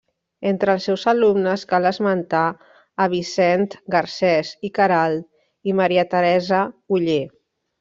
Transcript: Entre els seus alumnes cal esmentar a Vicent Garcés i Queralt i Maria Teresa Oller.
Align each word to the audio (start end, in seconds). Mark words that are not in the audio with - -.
Entre 0.51 0.75
els 0.77 0.85
seus 0.87 1.01
alumnes 1.11 1.65
cal 1.73 1.89
esmentar 1.89 2.45
a 3.05 3.07
Vicent 3.13 3.67
Garcés 3.97 4.55
i 4.69 4.73
Queralt 4.81 5.71
i 5.73 5.77
Maria 5.83 6.09
Teresa 6.17 6.65
Oller. 7.01 7.23